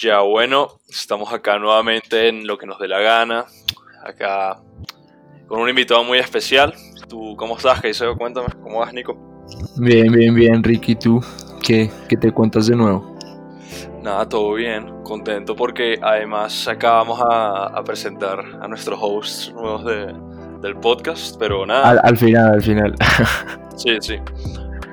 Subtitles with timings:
[0.00, 3.46] Ya bueno, estamos acá nuevamente en lo que nos dé la gana.
[4.04, 4.60] Acá
[5.48, 6.72] con un invitado muy especial.
[7.08, 8.16] ¿Tú cómo estás, Keiseo?
[8.16, 9.18] Cuéntame, ¿cómo vas, Nico?
[9.76, 10.94] Bien, bien, bien, Ricky.
[10.94, 11.20] ¿Tú
[11.60, 13.18] qué, qué te cuentas de nuevo?
[14.00, 15.02] Nada, todo bien.
[15.02, 20.14] Contento porque además acabamos a, a presentar a nuestros hosts nuevos de,
[20.60, 21.90] del podcast, pero nada.
[21.90, 22.94] Al, al final, al final.
[23.76, 24.16] Sí, sí.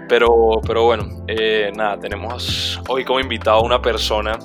[0.08, 4.38] Pero, pero bueno, eh, nada, tenemos hoy como invitado a una persona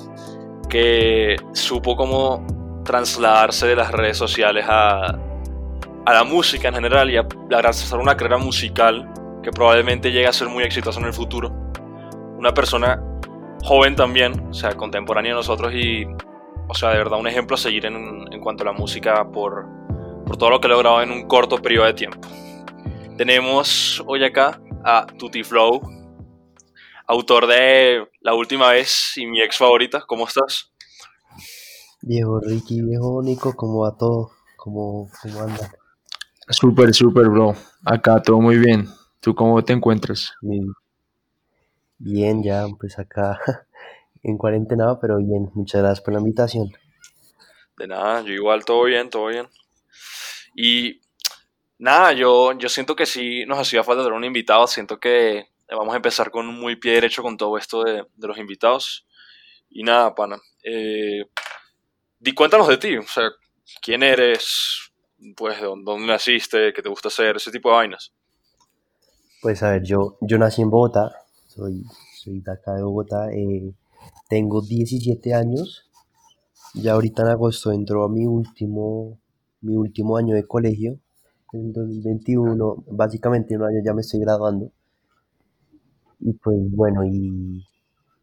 [0.71, 2.47] que supo cómo
[2.85, 5.19] trasladarse de las redes sociales a,
[6.05, 9.11] a la música en general y a, realizar una carrera musical
[9.43, 11.51] que probablemente llegue a ser muy exitosa en el futuro.
[12.37, 13.03] Una persona
[13.63, 16.05] joven también, o sea, contemporánea a nosotros y,
[16.67, 19.67] o sea, de verdad un ejemplo a seguir en, en cuanto a la música por,
[20.25, 22.29] por todo lo que he logrado en un corto periodo de tiempo.
[23.17, 25.81] Tenemos hoy acá a Tutti Flow,
[27.11, 30.01] autor de La Última Vez y mi ex favorita.
[30.07, 30.71] ¿Cómo estás?
[32.01, 34.31] Viejo Ricky, viejo Nico, ¿cómo va todo?
[34.55, 35.71] ¿Cómo, cómo anda?
[36.47, 37.53] Súper, súper, bro.
[37.83, 38.87] Acá todo muy bien.
[39.19, 40.33] ¿Tú cómo te encuentras?
[40.41, 40.73] Bien,
[41.97, 43.37] bien, ya, pues acá
[44.23, 45.51] en cuarentena, pero bien.
[45.53, 46.71] Muchas gracias por la invitación.
[47.77, 49.49] De nada, yo igual, todo bien, todo bien.
[50.55, 51.01] Y
[51.77, 54.65] nada, yo, yo siento que sí nos hacía falta tener un invitado.
[54.65, 58.37] Siento que vamos a empezar con un muy pie derecho con todo esto de, los
[58.37, 59.05] invitados.
[59.69, 60.37] Y nada, pana.
[60.63, 61.23] Eh,
[62.19, 63.29] di cuéntanos de ti, o sea,
[63.81, 64.91] quién eres,
[65.35, 68.13] pues, de dónde, naciste, qué te gusta hacer, ese tipo de vainas.
[69.41, 71.11] Pues a ver, yo, yo nací en Bogotá,
[71.47, 71.83] soy,
[72.15, 73.73] soy de acá de Bogotá, eh,
[74.29, 75.89] tengo 17 años,
[76.75, 79.19] ya ahorita en agosto entro a mi último,
[79.61, 80.99] mi último año de colegio,
[81.53, 84.71] en 2021, básicamente en un año ya me estoy graduando.
[86.21, 87.65] Y pues bueno, y,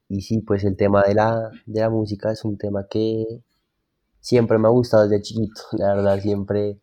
[0.09, 3.43] y sí, pues el tema de la, de la música es un tema que
[4.21, 6.79] siempre me ha gustado desde chiquito, la verdad, siempre,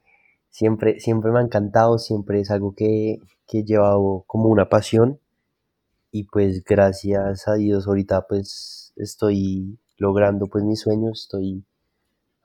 [0.50, 5.20] siempre, siempre me ha encantado, siempre es algo que, que he llevado como una pasión
[6.12, 11.66] y pues gracias a Dios ahorita pues estoy logrando pues mis sueños, estoy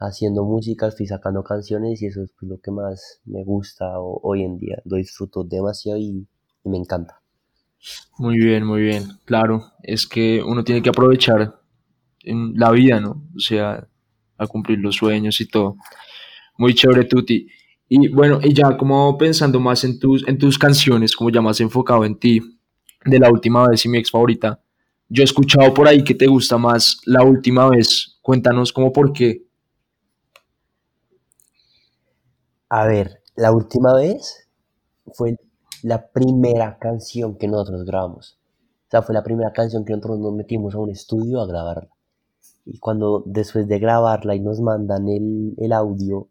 [0.01, 4.21] haciendo música, estoy sacando canciones y eso es pues, lo que más me gusta ho-
[4.25, 6.27] hoy en día, lo disfruto demasiado y
[6.65, 7.20] me encanta.
[8.19, 9.05] Muy bien, muy bien.
[9.25, 11.59] Claro, es que uno tiene que aprovechar
[12.23, 13.23] en la vida, ¿no?
[13.35, 13.87] O sea,
[14.37, 15.77] a cumplir los sueños y todo.
[16.59, 17.49] Muy chévere, Tuti.
[17.89, 21.61] Y bueno, y ya como pensando más en tus, en tus canciones, como ya más
[21.61, 22.41] enfocado en ti,
[23.05, 24.61] de la última vez y mi ex favorita,
[25.09, 28.19] yo he escuchado por ahí que te gusta más la última vez.
[28.23, 29.43] Cuéntanos cómo por qué.
[32.71, 34.49] A ver, la última vez
[35.15, 35.37] fue
[35.85, 38.39] la primera canción que nosotros grabamos.
[38.89, 41.91] O sea, fue la primera canción que nosotros nos metimos a un estudio a grabarla.
[42.67, 46.29] Y cuando después de grabarla y nos mandan el, el audio,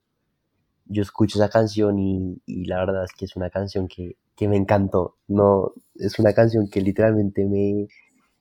[0.86, 4.58] yo escucho esa canción y, la verdad es que es una canción que, que me
[4.58, 5.16] encantó.
[5.28, 7.88] No, es una canción que literalmente me,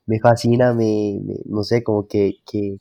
[0.07, 2.79] me fascina, me- no sé, como que, que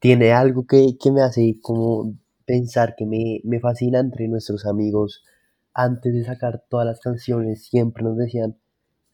[0.00, 2.14] tiene algo que, que me hace como
[2.46, 5.24] pensar que me, me fascina entre nuestros amigos.
[5.82, 8.58] Antes de sacar todas las canciones, siempre nos decían,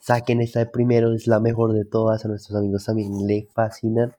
[0.01, 2.25] saquen esta de primero, es la mejor de todas.
[2.25, 4.15] A nuestros amigos también le fascinan.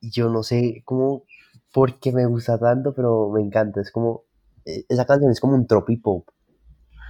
[0.00, 1.24] Y yo no sé cómo,
[1.72, 3.80] por qué me gusta tanto, pero me encanta.
[3.80, 4.24] Es como,
[4.66, 6.28] eh, esa canción es como un tropipop.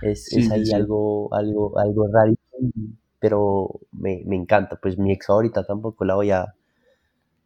[0.00, 0.74] Es, Sí, es ahí sí.
[0.74, 2.34] algo, algo, algo raro,
[3.18, 4.78] pero me, me encanta.
[4.80, 6.54] Pues mi ex ahorita tampoco la voy a,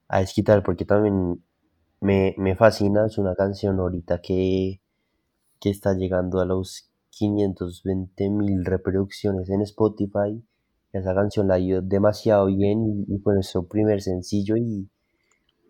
[0.09, 1.43] a desquitar porque también
[2.01, 3.07] me, me fascina.
[3.07, 4.81] Es una canción ahorita que,
[5.61, 6.90] que está llegando a los
[7.21, 10.43] 520 mil reproducciones en Spotify.
[10.93, 14.89] Esa canción la ido demasiado bien y, fue nuestro primer sencillo y,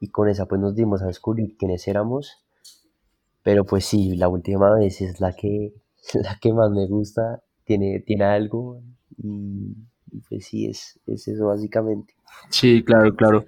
[0.00, 2.38] y con esa pues nos dimos a descubrir quiénes éramos.
[3.42, 5.74] Pero pues sí, la última vez es la que,
[6.22, 8.80] la que más me gusta, tiene, tiene algo
[9.18, 9.74] y,
[10.12, 12.14] y pues sí, es, es eso básicamente.
[12.48, 13.44] Sí, claro, claro.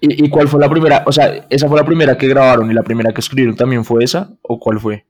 [0.00, 1.04] ¿Y, y cuál fue la primera?
[1.06, 4.02] O sea, ¿esa fue la primera que grabaron y la primera que escribieron también fue
[4.02, 4.34] esa?
[4.40, 5.04] ¿O cuál fue?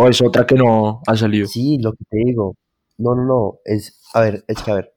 [0.00, 1.46] ¿O es otra que no ha salido?
[1.46, 2.56] Sí, lo que te digo.
[2.96, 3.58] No, no, no.
[3.64, 4.94] Es, a ver, es que a ver.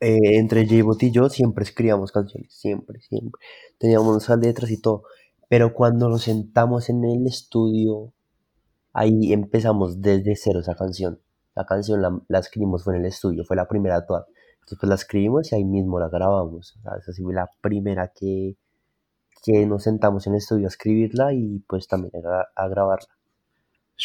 [0.00, 3.40] eh, entre J-Bot y yo siempre escribíamos canciones, siempre, siempre.
[3.78, 5.04] Teníamos nuestras letras y todo.
[5.48, 8.12] Pero cuando nos sentamos en el estudio,
[8.92, 11.20] ahí empezamos desde cero esa canción.
[11.56, 14.26] La canción la, la escribimos fue en el estudio, fue la primera de todas.
[14.68, 16.76] Después la escribimos y ahí mismo la grabamos.
[16.78, 18.56] O sea, esa sí fue la primera que,
[19.44, 23.08] que nos sentamos en el estudio a escribirla y pues también a, a grabarla.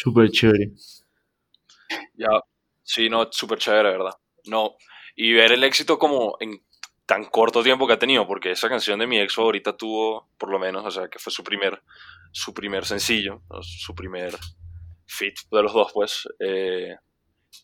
[0.00, 0.70] Súper chévere.
[2.14, 2.28] Ya,
[2.84, 4.14] sí, no, súper chévere, ¿verdad?
[4.46, 4.76] No,
[5.16, 6.62] y ver el éxito como en
[7.04, 10.50] tan corto tiempo que ha tenido, porque esa canción de mi ex favorita tuvo, por
[10.52, 11.82] lo menos, o sea, que fue su primer,
[12.30, 14.36] su primer sencillo, su primer
[15.04, 16.94] fit de los dos, pues, eh,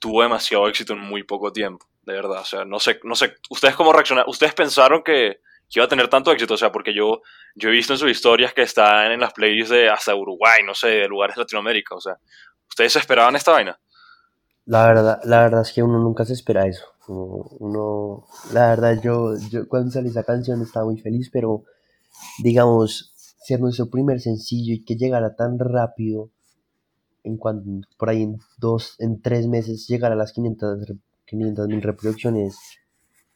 [0.00, 2.40] tuvo demasiado éxito en muy poco tiempo, de verdad.
[2.40, 5.40] O sea, no sé, no sé, ustedes cómo reaccionaron, ustedes pensaron que,
[5.80, 7.22] iba a tener tanto éxito, o sea, porque yo,
[7.54, 10.74] yo he visto en sus historias que están en las playlists de hasta Uruguay, no
[10.74, 12.18] sé, de lugares de Latinoamérica, o sea,
[12.68, 13.78] ¿ustedes esperaban esta vaina?
[14.66, 16.86] La verdad, la verdad es que uno nunca se espera eso.
[17.06, 21.64] Uno, la verdad, yo, yo cuando salió esa canción estaba muy feliz, pero
[22.42, 23.12] digamos,
[23.44, 26.30] ser nuestro primer sencillo y que llegara tan rápido,
[27.24, 30.78] en cuanto por ahí en dos, en tres meses llegar a las 500
[31.32, 32.56] mil reproducciones,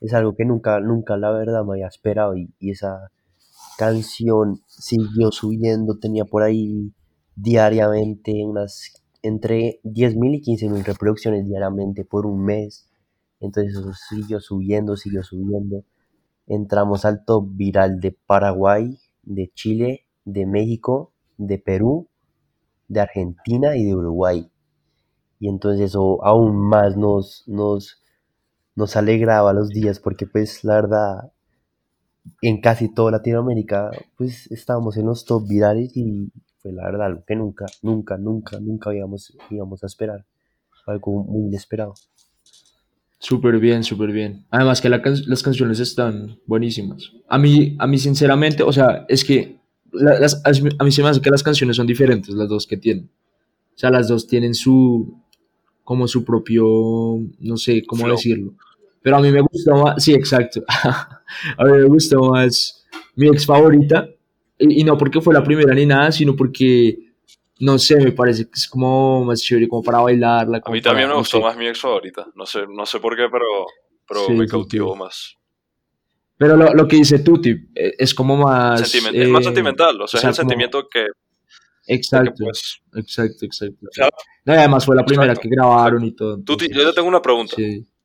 [0.01, 3.11] es algo que nunca, nunca la verdad me había esperado y, y esa
[3.79, 6.93] canción siguió subiendo, tenía por ahí
[7.37, 12.89] diariamente unas entre 10.000 y 15.000 reproducciones diariamente por un mes.
[13.41, 15.85] Entonces eso siguió subiendo, siguió subiendo.
[16.47, 22.09] Entramos al top viral de Paraguay, de Chile, de México, de Perú,
[22.89, 24.51] de Argentina y de Uruguay.
[25.41, 28.03] Y entonces eso aún más nos, nos,
[28.79, 31.33] nos alegraba los días porque pues la verdad
[32.43, 37.25] en casi toda Latinoamérica pues estábamos en los top virales y fue la verdad algo
[37.27, 40.25] que nunca, nunca, nunca, nunca íbamos, íbamos a esperar.
[40.87, 41.93] Algo muy inesperado.
[43.19, 44.47] Súper bien, súper bien.
[44.49, 47.13] Además que las canciones están buenísimas.
[47.29, 49.59] A mí, a mí sinceramente, o sea, es que
[50.79, 53.11] a mí se me hace que las canciones son diferentes, las dos que tienen.
[53.75, 55.21] O sea, las dos tienen su,
[55.85, 56.65] como su propio,
[57.41, 58.55] no sé cómo decirlo.
[59.03, 60.63] Pero a mí me gustó más, sí, exacto.
[60.85, 64.09] a mí me gustó más mi ex favorita,
[64.59, 66.99] y, no porque fue la primera ni nada, sino porque,
[67.61, 70.61] no sé, me parece que es como más chévere, como para bailarla.
[70.65, 72.27] a mí también me gustó más mi ex favorita.
[72.35, 73.67] No sé, no sé por qué, pero,
[74.07, 75.35] pero me cautivó más.
[76.37, 78.95] Pero lo, lo, que dice Tuti eh, es como más...
[78.95, 81.07] es más eh, sentimental, o sea, es el sentimiento que...
[81.89, 83.89] Exacto, pues, exacto, exacto.
[84.47, 86.39] además fue la primera que grabaron y todo.
[86.41, 87.57] Tuti, yo te tengo una pregunta.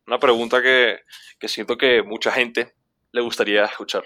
[0.07, 0.97] Una pregunta que,
[1.39, 2.73] que siento que mucha gente
[3.11, 4.03] le gustaría escuchar.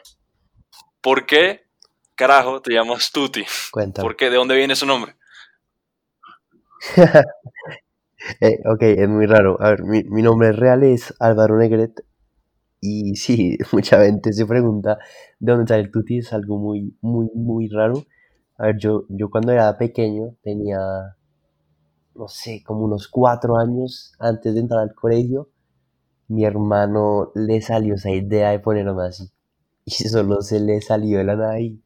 [1.01, 1.67] ¿Por qué
[2.15, 3.45] carajo te llamas Tuti?
[3.71, 4.05] Cuéntame.
[4.05, 4.29] ¿Por qué?
[4.29, 5.15] ¿De dónde viene su nombre?
[8.41, 9.57] eh, ok, es muy raro.
[9.61, 12.03] A ver, mi, mi, nombre real es Álvaro Negret.
[12.81, 14.99] Y sí, mucha gente se pregunta
[15.39, 16.19] de dónde sale el Tuti.
[16.19, 18.03] Es algo muy, muy, muy raro.
[18.57, 20.79] A ver, yo, yo cuando era pequeño tenía,
[22.15, 25.49] no sé, como unos cuatro años antes de entrar al colegio.
[26.27, 29.31] Mi hermano le salió esa idea de ponerme así.
[29.85, 31.81] Y solo se le salió de la nada y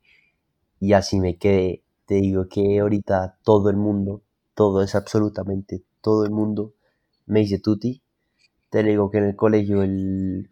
[0.80, 1.84] y así me quedé.
[2.06, 4.24] Te digo que ahorita todo el mundo,
[4.56, 6.74] todo es absolutamente todo el mundo
[7.28, 8.02] me dice Tuti.
[8.70, 10.50] Te digo que en el colegio el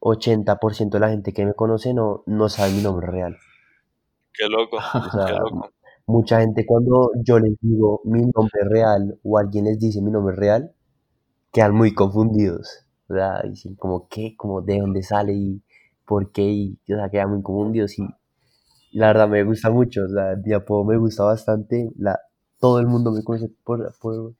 [0.00, 3.36] 80% de la gente que me conoce no, no sabe mi nombre real.
[4.32, 4.78] Qué loco,
[5.26, 5.70] qué loco.
[6.06, 10.36] Mucha gente cuando yo les digo mi nombre real o alguien les dice mi nombre
[10.36, 10.72] real,
[11.52, 12.83] quedan muy confundidos.
[13.08, 13.44] ¿Verdad?
[13.44, 15.62] Dicen como qué, como de dónde sale y
[16.06, 18.06] por qué, y o sea, quedan muy confundidos y
[18.92, 22.18] la verdad me gusta mucho, o sea, mi apodo me gusta bastante, la,
[22.60, 24.34] todo el mundo me conoce por, por,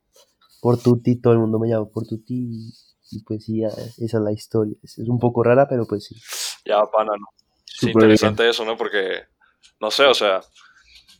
[0.60, 2.72] por Tuti, todo el mundo me llama por Tuti
[3.10, 4.74] y, pues sí, esa es la historia.
[4.82, 6.16] Es, un poco rara, pero pues sí.
[6.64, 7.26] Ya, pana, ¿no?
[7.66, 8.76] Sí, interesante eso, ¿no?
[8.76, 9.24] Porque,
[9.78, 10.40] no sé, o sea,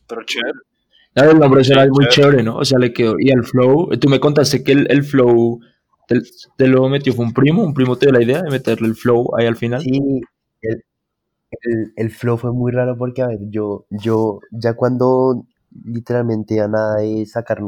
[0.07, 1.31] pero chévere.
[1.31, 2.57] el nombre será muy chévere, ¿no?
[2.57, 3.15] O sea, le quedó.
[3.19, 5.59] Y el flow, tú me contaste que el, el flow
[6.07, 6.21] te,
[6.57, 8.95] te, lo metió, fue un primo, un primo te dio la idea de meterle el
[8.95, 9.81] flow ahí al final.
[9.81, 10.21] Sí,
[10.61, 15.45] el, el, flow fue muy raro porque, a ver, yo, yo ya cuando
[15.83, 17.59] literalmente a nada de sacar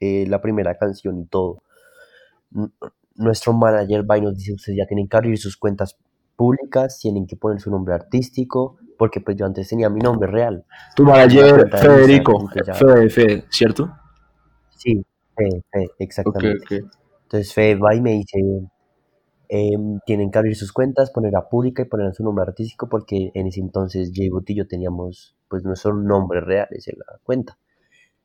[0.00, 1.62] eh, la primera canción y todo,
[3.16, 5.96] nuestro manager va y nos dice, ustedes ya tienen que abrir sus cuentas
[6.36, 10.64] públicas, tienen que poner su nombre artístico, porque pues yo antes tenía mi nombre real.
[10.94, 13.90] Tu manager Federico, Fede, Fede, ¿cierto?
[14.76, 15.04] Sí,
[15.36, 16.84] Fede, Fede, exactamente.
[17.28, 18.38] Entonces Fede va y me dice,
[19.50, 23.30] Em, tienen que abrir sus cuentas, poner a pública y poner su nombre artístico porque
[23.32, 27.58] en ese entonces Jay y yo teníamos pues nuestros nombres reales en la cuenta.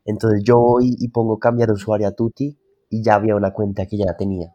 [0.05, 2.57] Entonces yo voy y pongo cambiar usuario a Tuti
[2.89, 4.53] y ya había una cuenta que ya la tenía.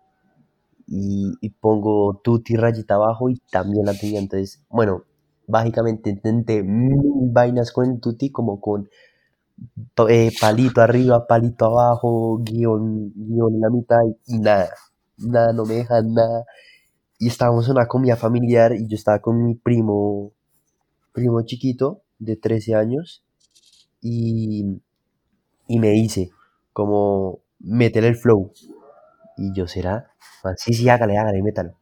[0.87, 4.21] Y, pongo Tuti rayita abajo y también la tenía.
[4.21, 5.05] Entonces, bueno,
[5.47, 8.89] básicamente intenté mil vainas con Tuti como con
[10.09, 14.71] eh, palito arriba, palito abajo, guion, guion en la mitad y nada
[15.19, 16.45] nada, no me dejan nada.
[17.19, 20.33] Y estábamos en una comida familiar y yo estaba con mi primo,
[21.13, 23.25] primo chiquito de 13 años
[24.03, 24.81] y,
[25.69, 26.31] y me dice
[26.73, 28.53] como, métele el flow.
[29.37, 30.13] Y yo, ¿será?
[30.57, 31.75] sí, sí, hágale, hágale, métalo.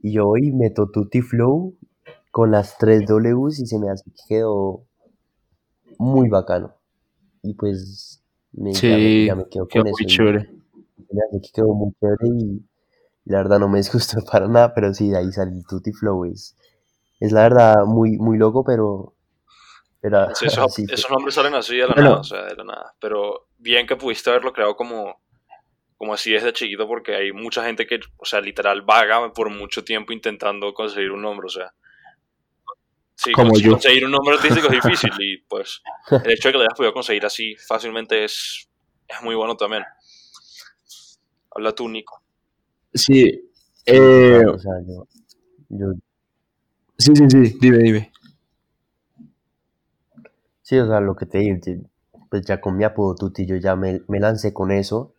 [0.00, 1.74] Y yo hoy meto Tutti Flow
[2.32, 4.84] con las tres Ws y se me hace que quedó
[5.98, 6.74] muy bacano.
[7.42, 10.02] Y pues me, ya, me, Sí, ya me quedo quedó con muy eso.
[10.04, 10.50] Y chévere.
[11.42, 12.62] que quedó muy chévere y
[13.24, 13.78] la verdad no me
[14.18, 16.24] disgustó para nada, pero sí, de ahí sale el Tutti Flow.
[16.26, 16.56] Es,
[17.20, 19.14] es la verdad muy, muy loco, pero,
[20.00, 22.10] pero Sí, esos, así esos nombres salen así de la Bueno.
[22.10, 22.94] nada, o sea, de la nada.
[23.00, 25.20] Pero bien que pudiste haberlo creado como,
[25.96, 29.84] como así desde chiquito, porque hay mucha gente que, o sea, literal vaga por mucho
[29.84, 31.72] tiempo intentando conseguir un nombre, o sea.
[33.22, 33.72] Sí, Como yo.
[33.72, 35.82] conseguir un nombre artístico es difícil y pues
[36.24, 38.66] el hecho de que lo hayas podido conseguir así fácilmente es,
[39.06, 39.82] es muy bueno también.
[41.50, 42.22] Habla tú, Nico.
[42.94, 43.42] Sí,
[43.86, 45.06] Sí, eh, o sea, yo,
[45.70, 45.92] yo,
[46.98, 48.12] sí, sí, sí, dime, dime.
[50.62, 51.58] sí, o sea, lo que te digo,
[52.30, 55.14] pues ya con mi apodo Tutti, yo ya me, me lancé con eso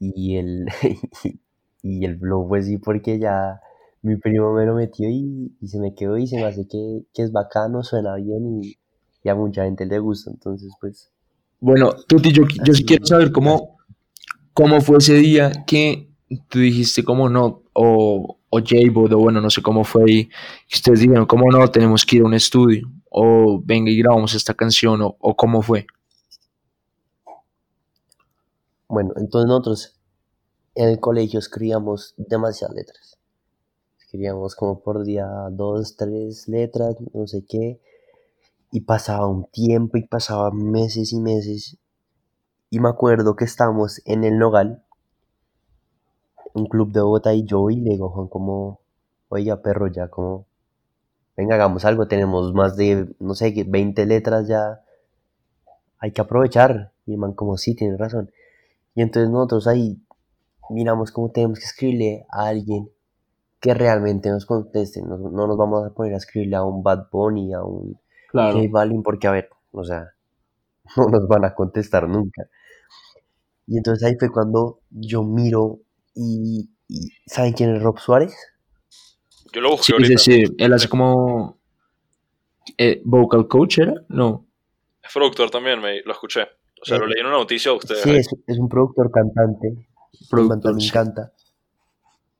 [0.00, 0.66] y el,
[1.82, 3.60] y el flow fue sí porque ya
[4.02, 7.02] mi primo me lo metió y, y se me quedó y se me hace que,
[7.12, 8.78] que es bacano, suena bien y,
[9.22, 11.10] y a mucha gente le gusta, entonces pues
[11.60, 13.78] Bueno, Tuti, yo, yo sí quiero saber cómo,
[14.52, 16.08] cómo fue ese día que
[16.48, 20.24] tú dijiste cómo no, o, o J-Bot, o bueno, no sé cómo fue ahí,
[20.68, 24.34] que ustedes dijeron cómo no, tenemos que ir a un estudio, o venga y grabamos
[24.34, 25.86] esta canción, o, o cómo fue.
[28.88, 29.94] Bueno, entonces nosotros
[30.74, 33.17] en el colegio escribíamos demasiadas letras.
[34.18, 37.80] Escribíamos como por día dos, tres letras, no sé qué.
[38.72, 41.78] Y pasaba un tiempo y pasaba meses y meses.
[42.68, 44.82] Y me acuerdo que estábamos en el Nogal,
[46.52, 48.80] un club de Bogotá, y yo y le digo Juan como,
[49.28, 50.46] oiga perro, ya como,
[51.36, 54.82] venga, hagamos algo, tenemos más de, no sé, qué, 20 letras ya,
[56.00, 56.90] hay que aprovechar.
[57.06, 58.32] Y el man como, sí, tiene razón.
[58.96, 60.02] Y entonces nosotros ahí
[60.70, 62.90] miramos cómo tenemos que escribirle a alguien
[63.60, 65.02] que realmente nos conteste.
[65.02, 67.98] No, no nos vamos a poner a escribirle a un Bad Bunny, a un
[68.30, 68.56] Claro.
[68.58, 70.12] J Balvin, porque a ver, o sea,
[70.96, 72.48] no nos van a contestar nunca.
[73.66, 75.80] Y entonces ahí fue cuando yo miro
[76.14, 78.34] y, y ¿saben quién es Rob Suárez?
[79.52, 80.18] Yo lo busqué Sí, ahorita.
[80.18, 81.58] sí, sí, él hace como
[82.76, 83.94] eh, vocal coach, ¿era?
[84.08, 84.46] No.
[85.02, 86.42] Es productor también, me, lo escuché.
[86.82, 88.02] O sea, Eh, lo leí en una noticia de ustedes.
[88.02, 89.88] Sí, es, es un productor cantante.
[90.30, 90.92] Productor, también sí.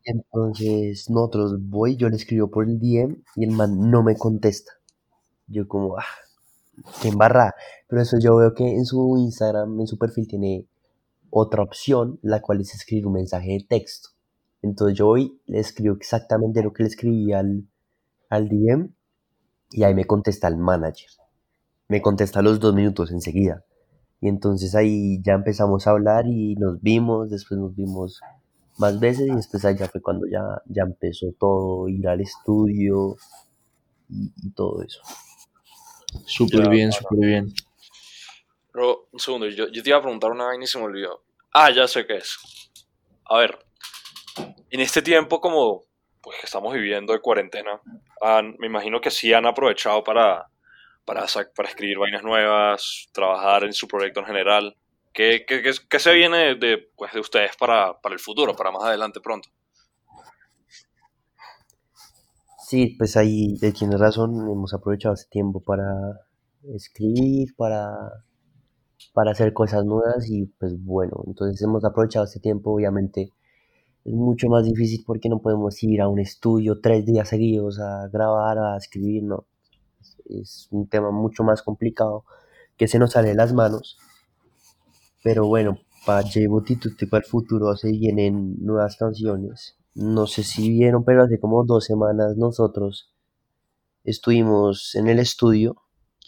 [0.08, 4.72] Entonces nosotros voy, yo le escribo por el DM y el man no me contesta.
[5.46, 6.04] Yo como, ah,
[7.02, 7.54] qué embarrada.
[7.86, 10.66] Pero eso yo veo que en su Instagram, en su perfil tiene
[11.28, 14.08] otra opción, la cual es escribir un mensaje de texto.
[14.62, 17.68] Entonces yo voy, le escribo exactamente lo que le escribí al,
[18.30, 18.88] al DM
[19.72, 21.10] y ahí me contesta el manager.
[21.88, 23.62] Me contesta a los dos minutos enseguida.
[24.22, 28.22] Y entonces ahí ya empezamos a hablar y nos vimos, después nos vimos
[28.78, 33.16] más veces y después ya fue cuando ya, ya empezó todo, ir al estudio
[34.08, 35.00] y, y todo eso.
[36.24, 37.52] Súper bien, súper bien.
[38.72, 41.22] Pero, un segundo, yo, yo te iba a preguntar una vaina y se me olvidó.
[41.52, 42.38] Ah, ya sé qué es.
[43.24, 43.58] A ver,
[44.70, 45.84] en este tiempo como
[46.20, 47.80] pues que estamos viviendo de cuarentena,
[48.20, 50.46] han- me imagino que sí han aprovechado para,
[51.04, 54.76] para, para escribir vainas nuevas, trabajar en su proyecto en general.
[55.18, 58.70] ¿Qué, qué, qué- qué se viene de, pues, de ustedes para, para el futuro, para
[58.72, 59.48] más adelante pronto?
[62.68, 65.84] Sí, pues ahí tienes razón, hemos aprovechado este tiempo para
[66.74, 67.88] escribir, para,
[69.12, 73.32] para hacer cosas nuevas y pues bueno, entonces hemos aprovechado este tiempo, obviamente
[74.04, 78.08] es mucho más difícil porque no podemos ir a un estudio tres días seguidos a
[78.08, 79.46] grabar, a escribir, no,
[80.30, 82.24] es un tema mucho más complicado
[82.76, 83.98] que se nos sale de las manos,
[85.22, 89.76] pero bueno, para J Botito para el futuro se vienen nuevas canciones.
[89.94, 93.12] No sé si vieron, pero hace como dos semanas nosotros
[94.04, 95.76] estuvimos en el estudio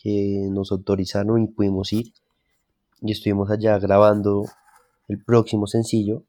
[0.02, 2.12] que nos autorizaron y pudimos ir.
[3.00, 4.44] Y estuvimos allá grabando
[5.08, 6.24] el próximo sencillo.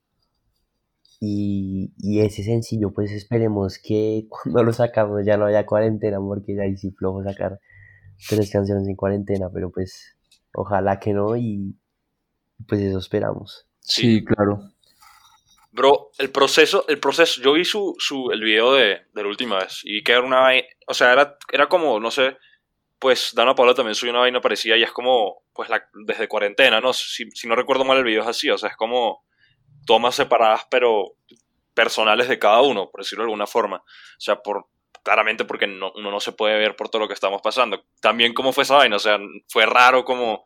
[1.19, 6.55] Y, y ese sencillo, pues esperemos que cuando lo sacamos ya no haya cuarentena, porque
[6.55, 7.59] ya ahí sí flojo sacar
[8.29, 10.15] tres canciones en cuarentena, pero pues
[10.53, 11.75] ojalá que no y
[12.67, 13.67] pues eso esperamos.
[13.79, 14.71] Sí, claro.
[15.71, 19.57] Bro, el proceso, el proceso, yo vi su, su, el video de, de la última
[19.57, 22.37] vez y que era una vaina, o sea, era, era como, no sé,
[22.99, 26.81] pues Dana Paula también subió una vaina parecida y es como, pues la, desde cuarentena,
[26.81, 26.91] ¿no?
[26.93, 29.23] Si, si no recuerdo mal el video es así, o sea, es como
[29.85, 31.15] tomas separadas pero
[31.73, 33.77] personales de cada uno, por decirlo de alguna forma.
[33.77, 34.67] O sea, por,
[35.03, 37.83] claramente porque no, uno no se puede ver por todo lo que estamos pasando.
[38.01, 40.45] También cómo fue esa vaina, o sea, fue raro como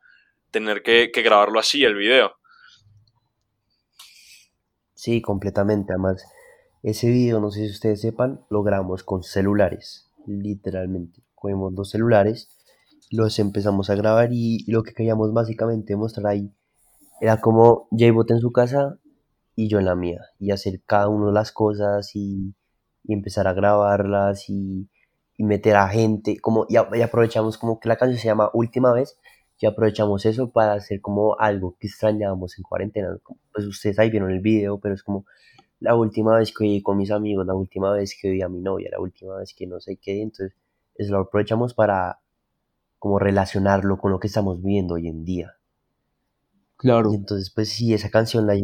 [0.55, 2.31] tener que, grabarlo así, el video.
[4.93, 5.91] Sí, completamente.
[5.91, 6.25] Además,
[6.81, 11.23] Ese video, no sé si ustedes sepan, lo grabamos con celulares, literalmente.
[11.33, 12.47] Cogemos dos celulares,
[13.11, 16.53] los empezamos a grabar y, lo que queríamos básicamente mostrar ahí
[17.19, 18.99] era como J-Bot en su casa
[19.55, 22.55] y yo en la mía, y hacer cada uno las cosas y,
[23.07, 24.89] empezar a grabarlas y,
[25.37, 29.17] meter a gente, como y, aprovechamos como que la canción se llama Última vez,
[29.59, 33.17] y aprovechamos eso para hacer como algo que extrañábamos en cuarentena.
[33.53, 35.25] Pues ustedes ahí vieron el video, pero es como
[35.79, 38.59] la última vez que vi con mis amigos, la última vez que vi a mi
[38.59, 40.55] novia, la última vez que no sé qué, entonces
[40.95, 42.19] eso lo aprovechamos para
[42.99, 45.55] como relacionarlo con lo que estamos viendo hoy en día.
[46.77, 47.13] Claro.
[47.13, 48.55] Y entonces pues sí, esa canción la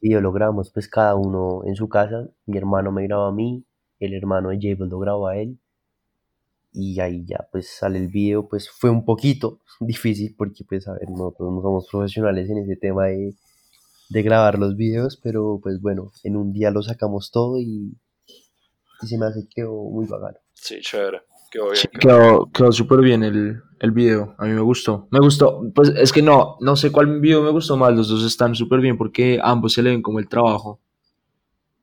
[0.00, 3.64] video lo grabamos pues cada uno en su casa, mi hermano me grabó a mí,
[4.00, 5.58] el hermano de Jable lo grabó a él,
[6.76, 10.92] y ahí ya pues sale el video, pues fue un poquito difícil porque pues a
[10.92, 13.34] ver, nosotros no somos profesionales en ese tema de,
[14.10, 17.96] de grabar los videos, pero pues bueno, en un día lo sacamos todo y,
[19.02, 20.38] y se me hace que quedó muy bacano.
[20.52, 21.22] Sí, chévere.
[21.50, 21.76] Quedó bien.
[21.76, 24.34] Sí, quedó, quedó súper bien el, el video.
[24.38, 25.08] A mí me gustó.
[25.10, 25.62] Me gustó.
[25.74, 27.94] Pues es que no, no sé cuál video me gustó más.
[27.94, 30.80] Los dos están súper bien porque ambos se le ven como el trabajo.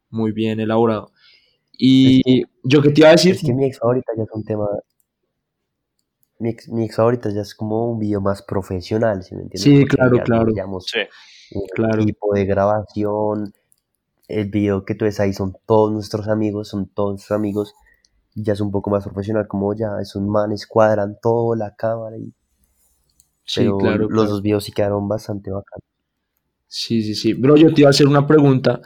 [0.10, 1.13] Muy bien elaborado.
[1.78, 3.36] Y yo que te iba a decir.
[3.36, 4.68] Es que mi ex favorita ya es un tema.
[6.40, 9.62] Mi ex, mi ex favorita ya es como un video más profesional, ¿sí me entiendes?
[9.62, 10.52] Sí, claro, claro.
[10.82, 11.00] Sí.
[11.52, 12.06] Un claro.
[12.06, 13.54] tipo de grabación.
[14.28, 17.74] El video que tú ves ahí son todos nuestros amigos, son todos nuestros amigos.
[18.36, 22.34] Ya es un poco más profesional, como ya esos manes cuadran todo, la cámara y.
[23.46, 24.08] Sí, claro.
[24.10, 25.84] Los dos videos sí quedaron bastante bacanos.
[26.68, 27.34] Sí, sí, sí.
[27.34, 28.82] Bro, yo te iba a hacer una pregunta.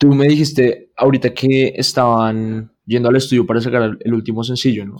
[0.00, 4.96] Tú me dijiste ahorita que estaban yendo al estudio para sacar el último sencillo, ¿no?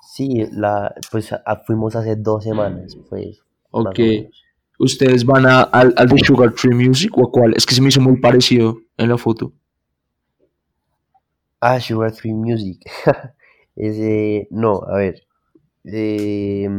[0.00, 1.34] Sí, la, pues
[1.66, 3.42] fuimos hace dos semanas, pues.
[3.72, 3.98] Ok.
[4.78, 7.52] ¿Ustedes van a, al, al, de Sugar Tree Music o a cuál?
[7.54, 9.52] Es que se me hizo muy parecido en la foto.
[11.60, 12.80] Ah, Sugar Tree Music.
[13.76, 15.26] Ese, no, a ver.
[15.84, 16.70] Eh,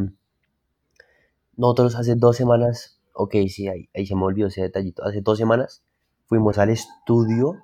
[1.55, 5.03] nosotros hace dos semanas ok, sí, ahí, se me olvidó ese detallito.
[5.03, 5.83] Hace dos semanas
[6.25, 7.63] fuimos al estudio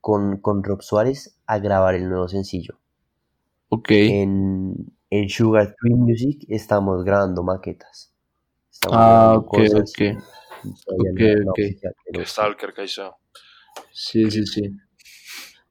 [0.00, 2.78] con, Rob Suárez a grabar el nuevo sencillo.
[3.68, 3.90] Ok.
[3.90, 4.92] En,
[5.28, 8.12] Sugar Tree Music estamos grabando maquetas.
[8.90, 10.18] ah, ok, ok.
[10.86, 11.60] Ok, ok.
[12.12, 12.74] Que Stalker,
[13.92, 14.76] Sí, sí, sí.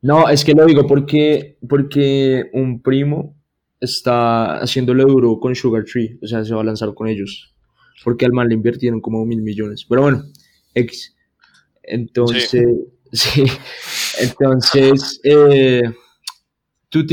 [0.01, 3.35] No, es que lo digo porque, porque un primo
[3.81, 7.52] está haciéndole duro con Sugar Tree, o sea, se va a lanzar con ellos
[8.03, 9.85] porque al mal le invirtieron como mil millones.
[9.87, 10.23] Pero bueno,
[10.73, 11.15] X.
[11.81, 12.49] Entonces,
[13.11, 13.43] sí,
[14.19, 15.81] entonces, eh,
[16.89, 17.05] yo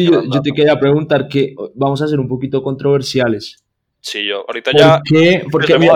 [0.42, 3.64] te quería preguntar que vamos a ser un poquito controversiales.
[4.00, 5.02] Sí, yo ahorita ya.
[5.04, 5.44] Qué?
[5.50, 5.94] Porque mira,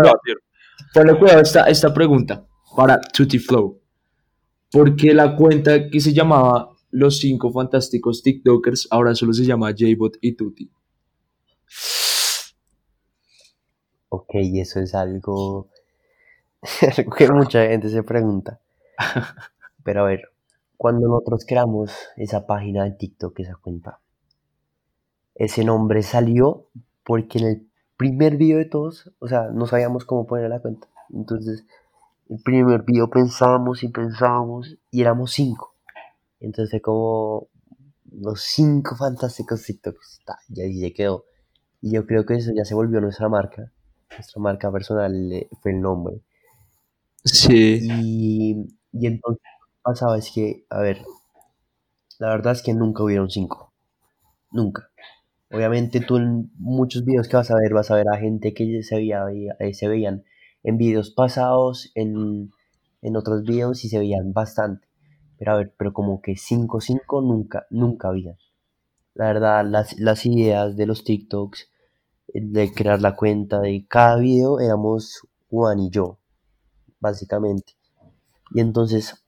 [0.92, 3.80] ponle cuidado esta, esta pregunta para Tutti Flow.
[4.70, 10.18] Porque la cuenta que se llamaba Los Cinco Fantásticos TikTokers ahora solo se llama Jbot
[10.20, 10.70] y Tutti?
[14.16, 15.68] Ok, eso es algo,
[17.18, 18.61] que mucha gente se pregunta.
[19.83, 20.31] Pero a ver,
[20.77, 23.98] cuando nosotros creamos esa página de TikTok, esa cuenta,
[25.35, 26.68] ese nombre salió
[27.03, 30.87] porque en el primer video de todos, o sea, no sabíamos cómo poner la cuenta.
[31.12, 31.64] Entonces,
[32.29, 35.74] el primer video pensábamos y pensábamos y éramos cinco.
[36.38, 37.48] Entonces como
[38.12, 40.20] los cinco fantásticos TikToks.
[40.50, 41.24] Y ahí se quedó.
[41.81, 43.72] Y yo creo que eso ya se volvió nuestra marca
[44.10, 46.20] nuestra marca personal eh, fue el nombre.
[47.24, 47.78] Sí.
[47.82, 49.42] Y, y entonces
[49.82, 50.98] pasaba es que, a ver,
[52.18, 53.72] la verdad es que nunca hubieron cinco.
[54.52, 54.90] Nunca.
[55.52, 58.82] Obviamente tú en muchos videos que vas a ver, vas a ver a gente que
[58.82, 59.24] se, veía,
[59.60, 60.24] eh, se veían
[60.64, 62.52] en videos pasados, en,
[63.02, 64.88] en otros videos y se veían bastante.
[65.38, 68.36] Pero a ver, pero como que 5 cinco nunca, nunca había.
[69.14, 71.70] La verdad, las, las ideas de los TikToks
[72.34, 76.18] de crear la cuenta de cada video éramos Juan y yo,
[76.98, 77.74] básicamente.
[78.52, 79.24] Y entonces,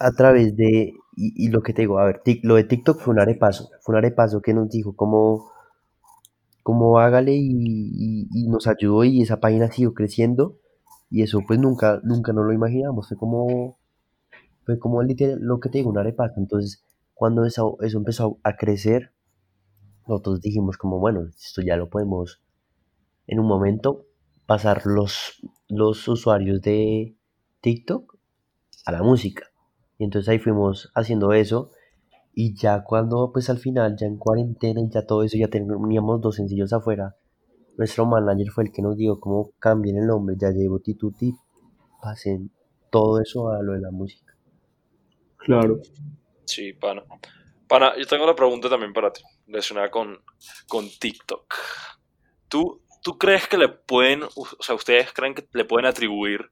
[0.00, 3.20] a través de, y, lo que te digo, a ver, lo de TikTok fue un
[3.20, 5.50] arepaso, fue un arepaso que nos dijo cómo,
[6.62, 10.58] cómo hágale y, nos ayudó y esa página siguió creciendo
[11.10, 13.78] y eso pues nunca, nunca nos lo imaginamos, fue como,
[14.64, 16.34] fue como lo que te digo, un arepaso.
[16.36, 19.15] Entonces, cuando eso empezó a crecer,
[20.06, 22.40] nosotros dijimos como, bueno, esto ya lo podemos
[23.26, 24.06] en un momento
[24.46, 27.16] pasar los, los usuarios de
[27.60, 28.16] TikTok
[28.84, 29.48] a la música.
[29.98, 31.70] Y entonces ahí fuimos haciendo eso.
[32.34, 36.20] Y ya cuando, pues al final, ya en cuarentena y ya todo eso, ya teníamos
[36.20, 37.16] dos sencillos afuera.
[37.76, 41.34] Nuestro manager fue el que nos dijo cómo cambien el nombre, ya llevo Tituti,
[42.00, 42.50] pasen
[42.90, 44.34] todo eso a lo de la música.
[45.36, 45.80] Claro.
[46.44, 47.02] Sí, pana.
[47.68, 50.22] Pana, yo tengo una pregunta también para ti, relacionada con,
[50.68, 51.54] con TikTok.
[52.48, 56.50] ¿Tú, ¿Tú crees que le pueden, o sea, ustedes creen que le pueden atribuir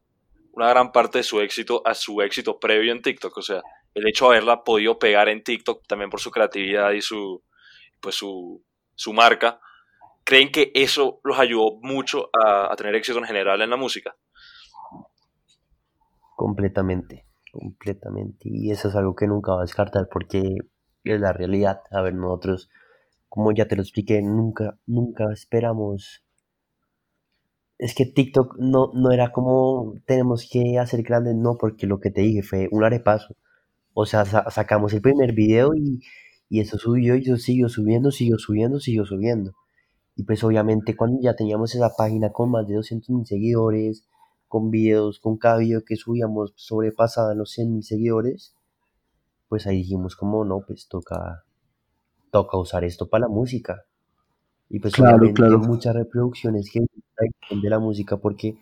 [0.52, 3.36] una gran parte de su éxito a su éxito previo en TikTok?
[3.36, 3.62] O sea,
[3.94, 7.42] el hecho de haberla podido pegar en TikTok también por su creatividad y su,
[8.00, 8.64] pues su,
[8.96, 9.60] su marca,
[10.24, 14.16] ¿creen que eso los ayudó mucho a, a tener éxito en general en la música?
[16.34, 18.48] Completamente, completamente.
[18.50, 20.42] Y eso es algo que nunca va a descartar porque
[21.04, 21.82] es la realidad.
[21.90, 22.70] A ver, nosotros,
[23.28, 26.24] como ya te lo expliqué, nunca, nunca esperamos.
[27.78, 32.10] Es que TikTok no, no era como tenemos que hacer grande, no, porque lo que
[32.10, 33.36] te dije fue un arepaso.
[33.94, 36.00] O sea, sa- sacamos el primer video y,
[36.50, 39.54] y eso subió y eso siguió subiendo, siguió subiendo, siguió subiendo.
[40.16, 44.06] Y pues obviamente cuando ya teníamos esa página con más de 200 mil seguidores,
[44.48, 48.54] con videos, con cada video que subíamos sobrepasaban los 100 mil seguidores,
[49.48, 51.44] pues ahí dijimos como no, pues toca,
[52.30, 53.84] toca usar esto para la música.
[54.70, 55.58] Y pues Claro, claro.
[55.60, 58.58] muchas reproducciones que de la música porque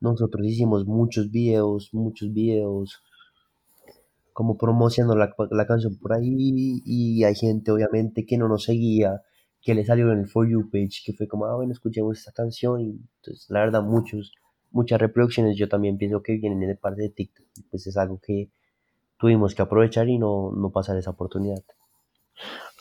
[0.00, 3.02] nosotros hicimos muchos videos, muchos videos
[4.32, 9.22] como promocionando la, la canción por ahí y hay gente obviamente que no nos seguía,
[9.60, 12.32] que le salió en el For You page, que fue como, ah, bueno, escuchemos esta
[12.32, 14.32] canción y entonces la verdad muchos,
[14.70, 18.50] muchas reproducciones yo también pienso que vienen de parte de TikTok, pues es algo que
[19.20, 21.62] tuvimos que aprovechar y no, no pasar esa oportunidad.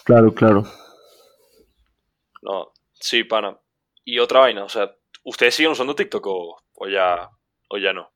[0.04, 0.64] Claro, claro.
[2.42, 3.58] No, sí, pana.
[4.06, 4.92] Y otra vaina, o sea,
[5.24, 7.30] ¿ustedes siguen usando TikTok o, o ya,
[7.70, 8.12] o ya no?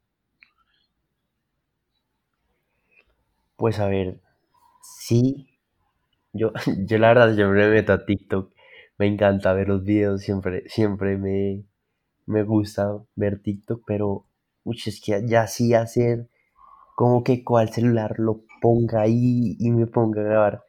[3.55, 4.19] Pues a ver,
[4.81, 5.47] sí,
[6.33, 6.53] yo,
[6.87, 8.53] yo la verdad yo me meto a TikTok,
[8.99, 11.65] me encanta ver los videos, siempre, siempre me,
[12.27, 14.25] me gusta ver TikTok, pero
[14.65, 16.29] uy, es que ya sí hacer
[16.95, 20.63] como que cual celular lo ponga ahí y me ponga a grabar.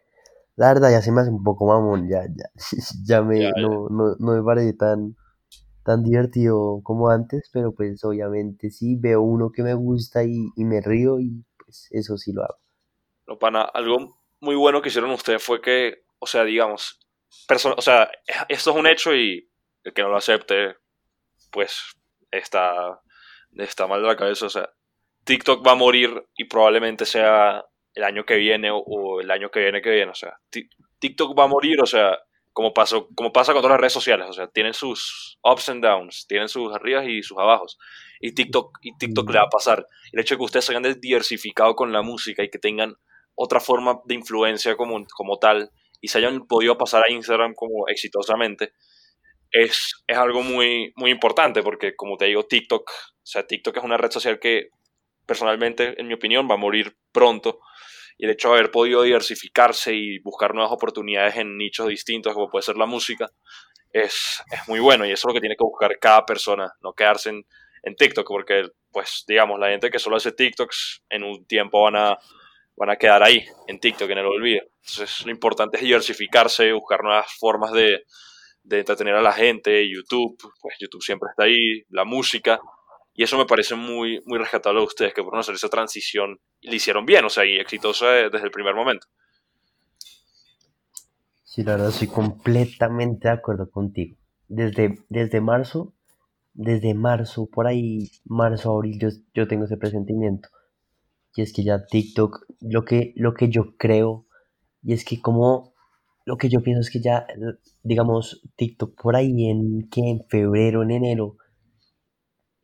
[0.56, 2.54] La verdad ya se me hace un poco mamón, ya, ya, ya
[3.06, 3.50] Ya, me, ya.
[3.56, 5.16] no, no, no me parece tan,
[5.84, 10.64] tan divertido como antes, pero pues obviamente sí veo uno que me gusta y, y
[10.64, 12.58] me río y pues eso sí lo hago.
[13.26, 17.00] No, pana, algo muy bueno que hicieron ustedes fue que, o sea, digamos,
[17.76, 18.10] o sea,
[18.48, 19.50] esto es un hecho y
[19.82, 20.76] el que no lo acepte,
[21.50, 21.80] pues
[22.30, 23.00] está,
[23.52, 24.46] está mal de la cabeza.
[24.46, 24.68] O sea,
[25.24, 29.60] TikTok va a morir y probablemente sea el año que viene o, el año que
[29.60, 30.10] viene que viene.
[30.10, 32.18] O sea, Ti- TikTok va a morir, o sea,
[32.52, 34.26] como, pasó, como pasa con todas las redes sociales.
[34.28, 37.78] O sea, tienen sus ups and downs, tienen sus arribas y sus abajos.
[38.20, 39.87] Y TikTok, y TikTok le va a pasar.
[40.12, 42.94] El hecho de que ustedes se hayan diversificado con la música y que tengan
[43.34, 47.88] otra forma de influencia como, como tal y se hayan podido pasar a Instagram como
[47.88, 48.72] exitosamente,
[49.50, 53.84] es, es algo muy, muy importante porque, como te digo, TikTok, o sea, TikTok es
[53.84, 54.68] una red social que
[55.26, 57.60] personalmente, en mi opinión, va a morir pronto.
[58.16, 62.48] Y el hecho de haber podido diversificarse y buscar nuevas oportunidades en nichos distintos, como
[62.48, 63.28] puede ser la música,
[63.92, 65.04] es, es muy bueno.
[65.04, 67.44] Y eso es lo que tiene que buscar cada persona, no quedarse en,
[67.82, 71.96] en TikTok, porque, pues, digamos, la gente que solo hace TikToks en un tiempo van
[71.96, 72.18] a,
[72.76, 74.62] van a quedar ahí, en TikTok, en el olvido.
[74.87, 78.04] Entonces, lo importante es diversificarse, buscar nuevas formas de,
[78.64, 82.60] de entretener a la gente, YouTube, pues YouTube siempre está ahí, la música,
[83.14, 86.74] y eso me parece muy, muy rescatable de ustedes, que pudieron hacer esa transición lo
[86.74, 89.07] hicieron bien, o sea, y exitosa de- desde el primer momento.
[91.42, 94.16] Sí, la verdad estoy completamente de acuerdo contigo.
[94.48, 95.94] Desde, desde marzo,
[96.55, 100.48] desde marzo, por ahí, marzo, abril, yo, yo tengo ese presentimiento.
[101.37, 104.27] Y es que ya TikTok, lo que, lo que yo creo,
[104.83, 105.74] y es que como
[106.27, 110.27] lo que yo pienso es que ya, eh, digamos, TikTok por ahí en que en
[110.29, 111.37] febrero, en enero,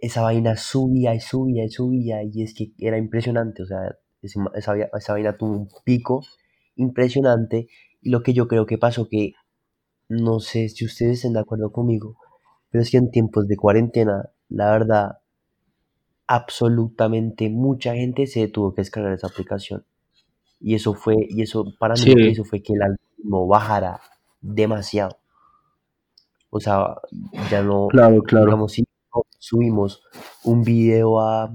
[0.01, 4.75] esa vaina subía y subía y subía, y es que era impresionante, o sea, esa,
[4.95, 6.25] esa vaina tuvo un pico
[6.77, 7.69] impresionante,
[8.03, 9.35] y lo que yo creo que pasó que,
[10.09, 12.17] no sé si ustedes estén de acuerdo conmigo,
[12.71, 15.19] pero es que en tiempos de cuarentena, la verdad,
[16.27, 19.85] absolutamente mucha gente se tuvo que descargar esa aplicación.
[20.61, 24.01] Y eso fue, y eso para mí Sí, hizo fue que el algoritmo bajara
[24.41, 25.19] demasiado.
[26.51, 26.97] O sea,
[27.51, 28.47] ya no, claro, claro.
[28.47, 28.89] digamos, si no
[29.41, 30.03] subimos
[30.45, 31.53] un video a,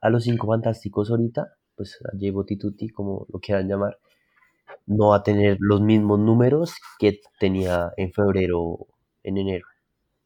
[0.00, 3.98] a los cinco fantásticos ahorita, pues a J Tutti, como lo quieran llamar,
[4.86, 8.86] no va a tener los mismos números que tenía en febrero,
[9.22, 9.66] en enero.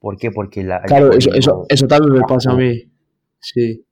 [0.01, 0.31] ¿Por qué?
[0.31, 2.91] Porque la- Claro, eso, eso, eso también me pasa a mí.
[3.39, 3.85] Sí,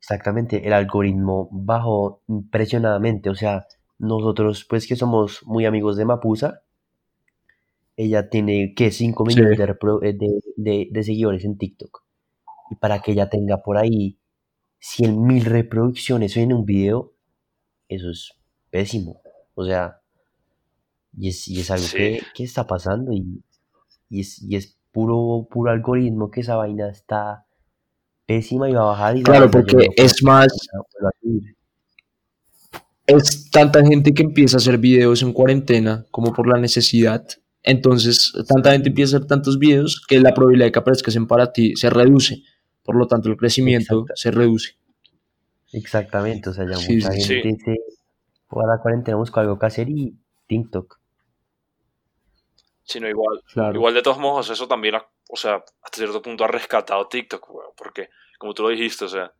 [0.00, 3.30] exactamente, el algoritmo bajó impresionadamente.
[3.30, 3.66] O sea,
[3.98, 6.62] nosotros, pues que somos muy amigos de Mapusa,
[7.96, 9.64] ella tiene que 5 sí, millones de,
[10.08, 12.02] eh, de, de- de seguidores en TikTok.
[12.70, 14.18] Y para que ella tenga por ahí
[14.80, 17.14] 100 mil reproducciones en un video,
[17.88, 18.32] eso es
[18.70, 19.20] pésimo.
[19.54, 20.00] O sea,
[21.16, 21.96] y es, y es algo Sí.
[21.96, 23.42] que, que está pasando y,
[24.10, 27.46] y es, y es puro, puro algoritmo que esa vaina está
[28.26, 30.48] pésima y va a bajar y Claro, porque es más,
[33.06, 37.24] es tanta gente que empieza a hacer videos en cuarentena como por la necesidad.
[37.62, 41.52] Entonces, tanta gente empieza a hacer tantos videos que la probabilidad de que aparezcan para
[41.52, 42.42] ti se reduce.
[42.88, 44.78] Por lo tanto, el crecimiento se reduce.
[45.74, 47.42] Exactamente, o sea, ya Sí, mucha sí, sí.
[47.42, 47.76] gente se
[48.48, 50.14] fue a la cuarentena, buscó algo que hacer y
[50.46, 50.98] TikTok.
[52.84, 53.42] Sino igual.
[53.52, 53.74] Claro.
[53.74, 57.50] Igual de todos modos, eso también, ha- o sea, hasta cierto punto ha rescatado TikTok,
[57.50, 59.34] weón, porque, como tú lo dijiste, o sea,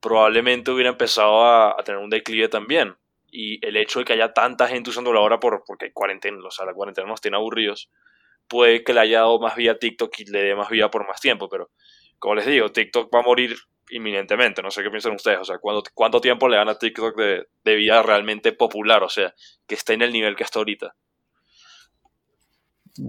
[0.00, 2.96] probablemente hubiera empezado a, a tener un declive también.
[3.30, 6.50] Y el hecho de que haya tanta gente usándolo ahora por, porque hay cuarentena, o
[6.50, 7.90] sea, la cuarentena nos tiene aburridos,
[8.48, 11.06] puede que le haya dado más vida a TikTok y le dé más vida por
[11.06, 11.68] más tiempo, pero
[12.18, 13.54] como les digo, TikTok va a morir
[13.90, 17.16] inminentemente, no sé qué piensan ustedes, o sea, ¿cuánto, cuánto tiempo le dan a TikTok
[17.16, 19.34] de, de vida realmente popular, o sea,
[19.66, 20.94] que esté en el nivel que está ahorita?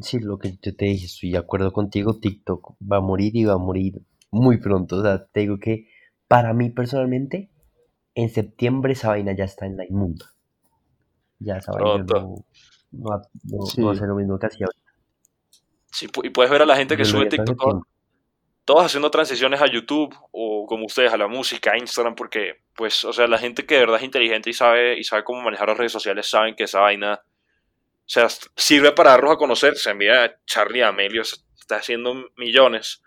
[0.02, 3.46] Sí, lo que yo te dije, estoy de acuerdo contigo, TikTok va a morir y
[3.46, 4.98] va a morir muy pronto.
[4.98, 5.88] O sea, te digo que
[6.28, 7.50] para mí personalmente,
[8.14, 10.26] en septiembre esa vaina ya está en la inmunda.
[11.40, 12.20] Ya esa vaina Pronto.
[12.22, 12.46] no,
[12.92, 13.82] no va, no- Sí.
[13.82, 14.92] no va a ser lo mismo que hacía ahorita.
[15.92, 17.88] Sí, y puedes ver a la gente que sube TikTok,
[18.70, 23.04] todos, haciendo transiciones a YouTube o como ustedes a la música, a Instagram, porque, pues,
[23.04, 25.70] o sea, la gente que de verdad es inteligente y sabe, y sabe cómo manejar
[25.70, 29.76] las redes sociales saben que esa vaina, o sea, sirve para darlos a conocer.
[29.76, 33.02] Se envía a Charlie Amelio, está haciendo millones.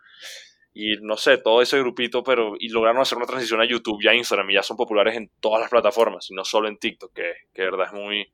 [0.75, 2.55] Y no sé, todo ese grupito, pero.
[2.59, 5.31] Y lograron hacer una transición a YouTube y a Instagram y ya son populares en
[5.38, 8.33] todas las plataformas, y no solo en TikTok, que, que de verdad es muy,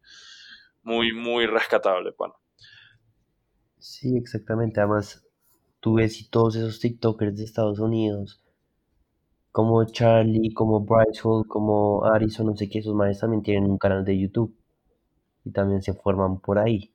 [0.82, 2.32] muy, muy rescatable, pana.
[3.76, 4.80] Sí, exactamente.
[4.80, 5.27] Además,
[5.80, 8.42] tú ves y todos esos TikTokers de Estados Unidos,
[9.52, 13.78] como Charlie, como Bryce Hall, como Arison, no sé qué, esos manes también tienen un
[13.78, 14.54] canal de YouTube
[15.44, 16.92] y también se forman por ahí.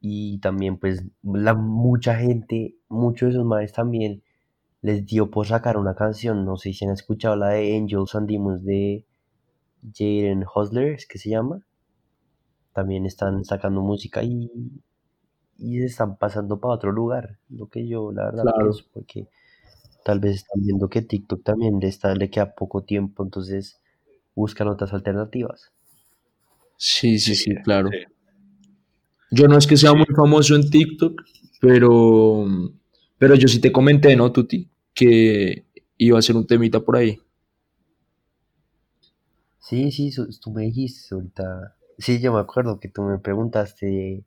[0.00, 4.22] Y también, pues, la, mucha gente, muchos de esos manes también
[4.82, 6.44] les dio por sacar una canción.
[6.44, 9.04] No sé si han escuchado la de Angels and Demons de
[9.94, 11.60] Jaden Hosler, es que se llama.
[12.72, 14.50] También están sacando música y,
[15.58, 17.38] y se están pasando para otro lugar.
[17.50, 18.58] Lo que yo, la verdad, Claro.
[18.60, 19.28] pienso, porque
[20.04, 23.80] tal vez están viendo que TikTok también le, está, le queda poco tiempo, entonces
[24.36, 25.72] buscan otras alternativas.
[26.78, 27.90] Sí, sí, sí, Sí, claro.
[27.90, 27.98] sí.
[29.30, 31.20] Yo no es que sea muy famoso en TikTok,
[31.60, 32.46] pero,
[33.18, 34.68] pero yo sí te comenté, ¿no, Tuti?
[34.94, 35.64] Que
[35.98, 37.18] iba a ser un temita por ahí.
[39.58, 41.76] Sí, sí, tú me dijiste ahorita.
[41.98, 44.24] Sí, yo me acuerdo que tú me preguntaste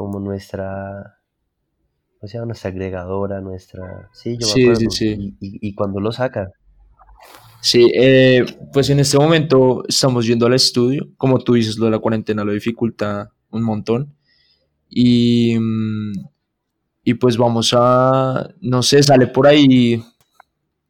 [0.00, 1.18] como nuestra,
[2.22, 4.08] o sea, nuestra agregadora, nuestra...
[4.14, 4.90] Sí, yo me Sí, sí, acuerdo.
[4.92, 5.36] sí.
[5.40, 6.48] Y, y, y cuando lo sacan.
[7.60, 11.06] Sí, eh, pues en este momento estamos yendo al estudio.
[11.18, 14.16] Como tú dices, lo de la cuarentena lo dificulta un montón.
[14.88, 16.12] Y, mm,
[17.04, 20.02] y pues vamos a, no sé, sale por ahí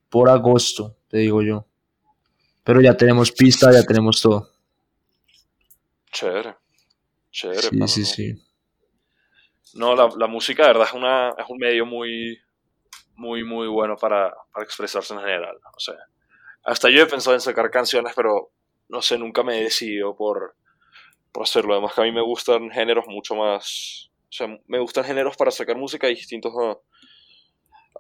[0.09, 1.67] por agosto, te digo yo.
[2.63, 4.51] Pero ya tenemos pista, ya tenemos todo.
[6.13, 6.55] Chévere.
[7.33, 8.50] Chévere, Sí, sí, sí.
[9.75, 12.39] No, la, la música de verdad es, una, es un medio muy,
[13.15, 15.57] muy, muy bueno para, para expresarse en general.
[15.77, 15.95] O sea,
[16.65, 18.51] hasta yo he pensado en sacar canciones, pero
[18.89, 20.57] no sé, nunca me he decidido por,
[21.33, 21.75] por hacerlo.
[21.75, 24.11] Además que a mí me gustan géneros mucho más...
[24.29, 26.53] O sea, me gustan géneros para sacar música distintos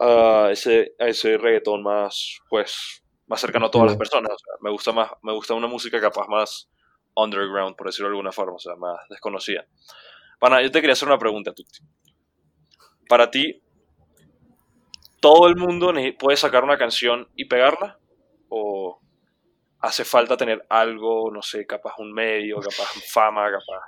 [0.00, 4.32] a, a ese, a ese reggaetón más, pues, más cercano a todas las personas.
[4.32, 6.70] O sea, me gusta más, me gusta una música capaz más
[7.16, 9.66] underground, por decirlo de alguna forma, o sea, más desconocida.
[10.40, 11.80] Pana, yo te quería hacer una pregunta, Tuti.
[13.08, 13.62] Para ti,
[15.20, 17.98] ¿todo el mundo puede sacar una canción y pegarla?
[18.48, 18.98] ¿O
[19.80, 23.82] hace falta tener algo, no sé, capaz un medio, capaz fama, capaz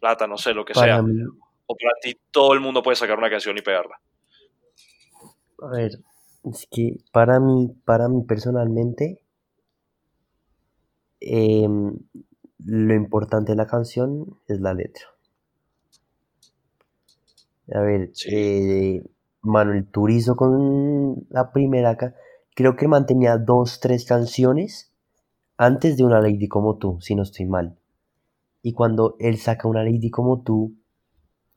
[0.00, 1.00] plata, no sé, lo que sea?
[1.00, 1.22] Mí,
[1.66, 3.98] ¿O para ti todo el mundo puede sacar una canción y pegarla?
[5.62, 5.92] a ver,
[6.44, 9.20] es que para mí, para mí personalmente,
[11.20, 11.96] em,
[12.58, 15.13] lo importante de la canción es la letra.
[17.72, 18.28] A ver, Sí.
[18.32, 19.02] eh,
[19.42, 22.14] Manuel Turizo con la primera, ca-
[22.54, 24.92] creo que mantenía dos, tres canciones
[25.58, 27.76] antes de una Lady como tú, si no estoy mal.
[28.62, 30.74] Y cuando él saca una Lady como tú,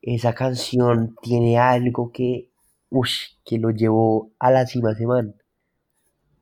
[0.02, 2.52] esa canción tiene algo que,
[2.92, 5.36] ush, que lo llevó a la cima ese man.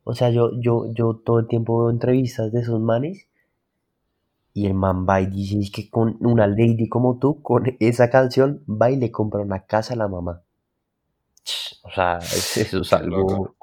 [0.06, 3.28] O sea, yo, yo, yo todo el tiempo veo entrevistas de esos manes
[4.56, 8.64] y el man va y dice que con una lady como tú, con esa canción,
[8.68, 10.42] va y le compra una casa a la mamá.
[11.84, 13.56] O sea, es- eso es algo,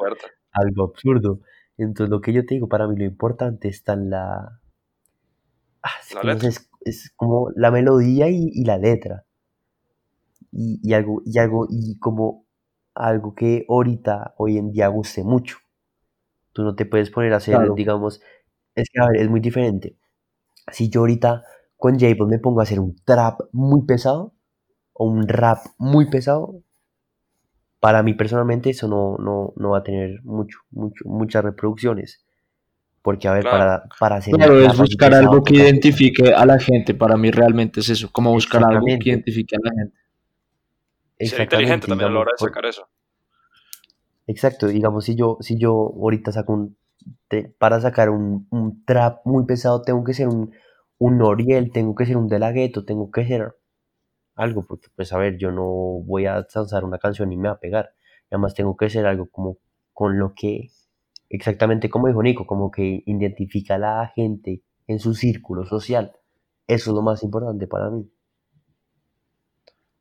[0.52, 1.40] algo absurdo.
[1.78, 4.60] Entonces lo que yo te digo, para mí lo importante está en la...
[5.84, 6.48] Ah, es, La letra.
[6.48, 9.24] es, es como la melodía y, y la letra.
[10.50, 12.46] Y, y algo, y algo, y como
[12.94, 15.56] algo que ahorita, hoy en día, guste mucho.
[16.52, 18.22] Tú no te puedes poner a hacer, Claro, digamos,
[18.76, 19.98] es que a ver, es muy diferente.
[20.70, 21.44] Si yo ahorita
[21.76, 24.34] con J-Pop me pongo a hacer un trap muy pesado
[24.92, 26.62] o un rap muy pesado,
[27.80, 32.24] para mí personalmente eso no, no, no va a tener mucho, mucho, muchas reproducciones.
[33.02, 33.58] Porque, a ver, Claro.
[33.58, 36.94] para, para hacer claro, es buscar pesado, algo que identifique a la gente.
[36.94, 39.96] Para mí realmente es eso, como buscar algo que identifique a la gente.
[41.18, 42.86] Ser inteligente también a la hora de sacar eso.
[44.28, 46.76] Exacto, digamos, si yo, si yo ahorita saco un,
[47.28, 50.52] te- para sacar un, un trap muy pesado, tengo que ser un,
[50.98, 53.54] un Noriel, tengo que ser un De La Ghetto, tengo que ser
[54.36, 57.54] algo, porque pues a ver, yo no voy a lanzar una canción y me va
[57.54, 57.94] a pegar,
[58.30, 59.58] además tengo que ser algo como
[59.92, 60.70] con lo que,
[61.30, 66.12] exactamente como dijo Nico, como que identifica a la gente en su círculo social,
[66.66, 68.10] eso es lo más importante para mí.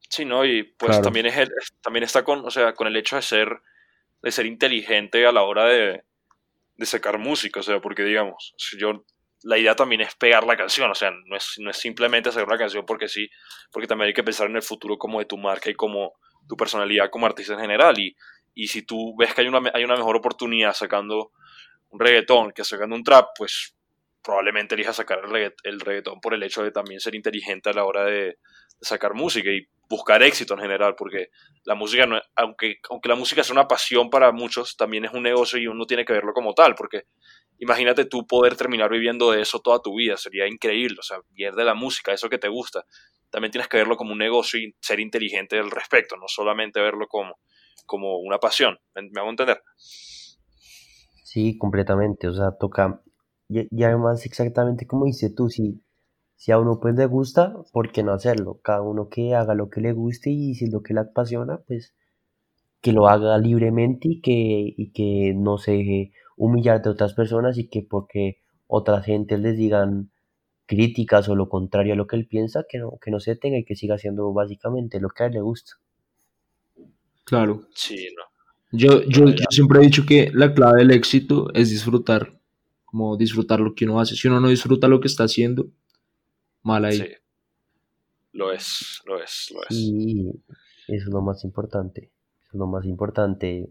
[0.10, 0.46] Sí, ¿no?
[0.46, 1.02] Y pues Claro.
[1.02, 3.62] también es el, es- también está con, o sea, con el hecho de ser,
[4.22, 6.04] de ser inteligente a la hora de,
[6.82, 9.06] de sacar música, o sea, porque digamos, si yo,
[9.44, 12.44] la idea también es pegar la canción, o sea, no es, no es simplemente hacer
[12.44, 13.30] una canción porque sí,
[13.72, 16.14] porque también hay que pensar en el futuro como de tu marca y como
[16.50, 18.16] tu personalidad como artista en general, y,
[18.56, 21.32] y si tú ves que hay una, hay una mejor oportunidad sacando
[21.90, 23.76] un reggaetón que sacando un trap, pues
[24.24, 25.22] probablemente elijas sacar
[25.64, 28.38] el reggaetón por el hecho de también ser inteligente a la hora de, de
[28.82, 29.52] sacar música.
[29.52, 31.28] Y buscar éxito en general, porque
[31.66, 35.22] la música, no aunque, aunque la música es una pasión para muchos, también es un
[35.22, 37.04] negocio y uno tiene que verlo como tal, porque
[37.60, 41.54] imagínate tú poder terminar viviendo de eso toda tu vida, sería increíble, o sea, vivir
[41.54, 42.86] de la música, eso que te gusta,
[43.30, 47.08] también tienes que verlo como un negocio y ser inteligente al respecto, no solamente verlo
[47.08, 47.36] como,
[47.86, 49.62] como una pasión, ¿me, hago entender?
[49.76, 53.02] Sí, completamente, o sea, toca,
[53.50, 55.84] y, además exactamente como dices tú, si,
[56.42, 58.60] si a uno pues le gusta, ¿por qué no hacerlo?
[58.64, 61.60] Cada uno que haga lo que le guste y si es lo que le apasiona,
[61.68, 61.94] pues
[62.82, 67.60] que lo haga libremente y que, y que no se deje humillar de otras personas
[67.60, 70.10] y que porque otras gentes les digan
[70.66, 73.60] críticas o lo contrario a lo que él piensa, que no, que no se tenga
[73.60, 75.74] y que siga haciendo básicamente lo que a él le gusta.
[77.24, 77.68] Claro.
[77.76, 78.24] Sí, no.
[78.76, 82.34] Yo, yo, yo siempre he dicho que la clave del éxito es disfrutar,
[82.84, 84.16] como disfrutar lo que uno hace.
[84.16, 85.70] Si uno no disfruta lo que está haciendo,
[86.64, 86.98] mal ahí.
[86.98, 87.08] Sí.
[88.34, 89.68] Lo es, lo es, lo es.
[89.70, 90.30] Y
[90.88, 92.12] eso es lo más importante.
[92.44, 93.70] Eso es lo más importante,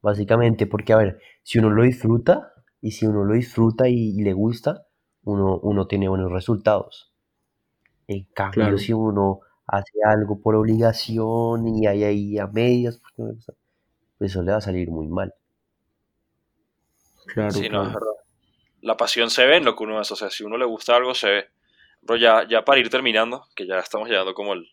[0.00, 4.22] básicamente, porque a ver, si uno lo disfruta, y si uno lo disfruta y, y
[4.22, 4.86] le gusta,
[5.24, 7.12] uno, uno tiene buenos resultados.
[8.06, 8.78] En cambio, Claro.
[8.78, 13.52] si uno hace algo por obligación y hay ahí a medias, gusta,
[14.18, 15.34] pues eso le va a salir muy mal.
[17.26, 17.68] Claro, Sí.
[18.80, 20.96] La pasión se ve en lo que uno hace, o sea, si uno le gusta
[20.96, 21.44] algo, se ve.
[22.06, 24.66] Pero ya, ya para ir terminando, que ya estamos llegando como al,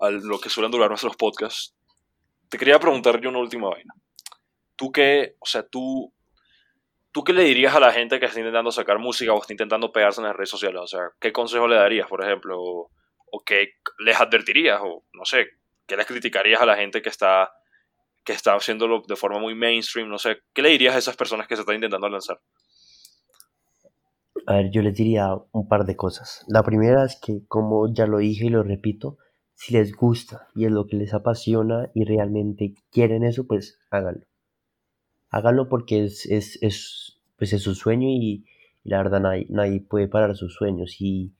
[0.00, 1.74] a lo que suelen durar nuestros podcasts,
[2.48, 3.94] te quería preguntar yo una última vaina.
[4.76, 6.12] ¿Tú qué, o sea, tú,
[7.12, 9.92] tú qué le dirías a la gente que está intentando sacar música o está intentando
[9.92, 10.80] pegarse en las redes sociales?
[10.82, 12.60] O sea, ¿qué consejo le darías, por ejemplo?
[12.60, 12.90] O,
[13.30, 14.80] o qué les advertirías?
[14.82, 15.48] O no sé,
[15.86, 17.52] ¿qué les criticarías a la gente que está,
[18.24, 20.08] que está haciéndolo de forma muy mainstream?
[20.08, 22.40] No sé, ¿qué le dirías a esas personas que se están intentando lanzar?
[24.46, 26.44] A ver, yo les diría un par de cosas.
[26.46, 29.16] La primera es que, como ya lo dije y lo repito,
[29.54, 34.26] si les gusta y es lo que les apasiona y realmente quieren eso, pues háganlo.
[35.30, 38.44] Háganlo porque es, es, es, pues es su sueño y,
[38.84, 41.32] y la verdad nadie, nadie puede parar sus sueños y,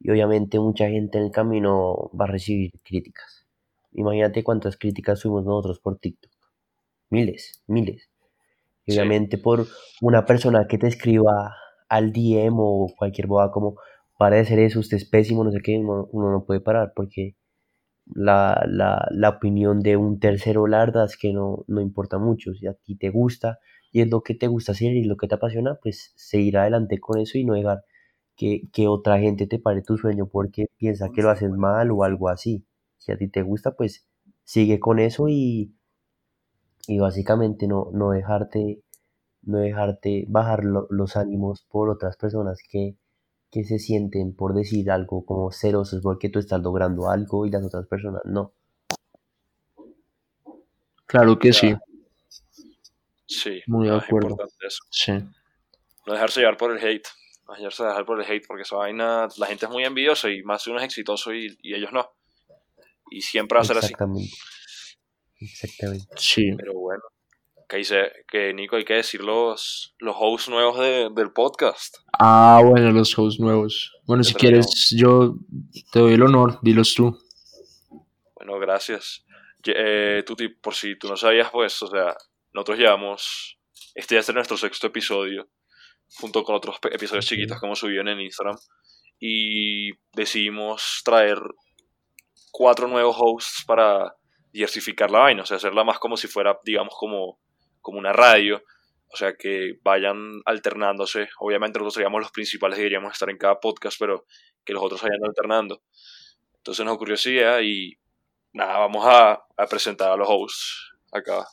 [0.00, 3.46] y obviamente mucha gente en el camino va a recibir críticas.
[3.92, 6.30] Imagínate cuántas críticas tuvimos nosotros por TikTok.
[7.10, 8.10] Miles, miles.
[8.86, 8.98] Y Sí.
[8.98, 9.66] obviamente por
[10.02, 11.56] una persona que te escriba
[11.96, 13.76] al DM o cualquier boda como
[14.18, 16.92] para de hacer eso, usted es pésimo, no sé qué, uno, uno no puede parar
[16.94, 17.36] porque
[18.14, 22.52] la, la, la opinión de un tercero, la verdad es que no, no importa mucho.
[22.54, 23.58] Si a ti te gusta
[23.92, 26.98] y es lo que te gusta hacer y lo que te apasiona, pues seguir adelante
[27.00, 27.84] con eso y no dejar
[28.36, 32.04] que, que otra gente te pare tu sueño porque piensa que lo haces mal o
[32.04, 32.66] algo así.
[32.98, 34.06] Si a ti te gusta, pues
[34.44, 35.74] sigue con eso y,
[36.86, 38.82] y básicamente no, no dejarte
[39.42, 42.96] no dejarte bajar lo- los ánimos por otras personas que,
[43.50, 47.64] que se sienten por decir algo como celosos porque tú estás logrando algo y las
[47.64, 48.52] otras personas no.
[51.06, 51.58] Claro que Ya.
[51.58, 51.74] sí.
[53.26, 54.28] Sí, Muy de no, es acuerdo.
[54.30, 54.84] importante eso.
[54.90, 55.12] Sí.
[56.06, 57.06] No dejarse llevar por el hate.
[57.48, 60.42] No dejarse dejar por el hate, porque esa vaina, la gente es muy envidiosa y
[60.42, 62.10] más si uno es exitoso y, y ellos no.
[63.10, 63.86] Y siempre va a ser así.
[63.86, 64.30] Exactamente.
[65.40, 66.06] Exactamente.
[66.16, 66.54] Sí.
[66.56, 67.02] Pero bueno,
[67.72, 71.96] que, dice, que Nico, hay que decir los, los hosts nuevos de- del podcast.
[72.18, 73.92] Ah, bueno, los hosts nuevos.
[74.04, 75.36] Bueno, si quieres, yo
[75.90, 77.18] te doy el honor, dilos tú.
[78.36, 79.24] Bueno, gracias.
[79.64, 82.14] Eh, Tuti, por si tú no sabías, pues, o sea,
[82.52, 83.58] nosotros llevamos,
[83.94, 85.48] este ya es nuestro sexto episodio,
[86.18, 88.56] junto con otros episodios chiquitos que hemos subido en el Instagram,
[89.18, 91.38] y decidimos traer
[92.50, 94.14] cuatro nuevos hosts para
[94.52, 97.38] diversificar la vaina, o sea, hacerla más como si fuera, digamos, como,
[97.82, 98.62] como una radio,
[99.08, 101.28] o sea, que vayan alternándose.
[101.38, 104.24] Obviamente nosotros seríamos los principales y deberíamos estar en cada podcast, pero
[104.64, 105.82] que los otros vayan alternando.
[106.56, 107.98] Entonces nos ocurrió idea y
[108.52, 111.46] nada, vamos a, a presentar a los hosts acá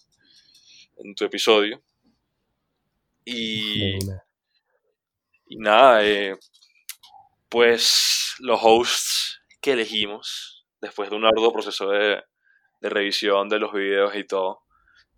[0.97, 1.81] en tu episodio.
[3.25, 3.97] Y
[5.57, 6.35] nada, eh,
[7.49, 12.23] pues los hosts que elegimos después de un arduo proceso de,
[12.79, 14.63] de revisión de los videos y todo